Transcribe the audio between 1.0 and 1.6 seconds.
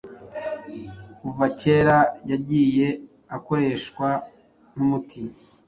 kuva